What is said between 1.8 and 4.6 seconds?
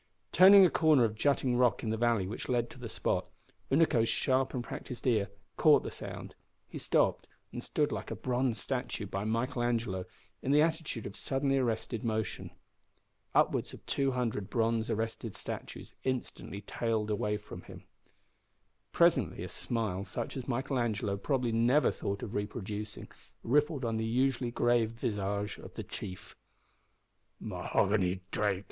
in the valley which led to the spot, Unaco's sharp